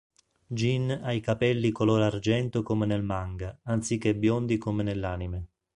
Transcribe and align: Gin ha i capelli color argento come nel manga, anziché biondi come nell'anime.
Gin 0.47 0.89
ha 1.03 1.11
i 1.11 1.19
capelli 1.19 1.71
color 1.71 2.01
argento 2.01 2.63
come 2.63 2.87
nel 2.87 3.03
manga, 3.03 3.59
anziché 3.65 4.15
biondi 4.15 4.57
come 4.57 4.81
nell'anime. 4.81 5.45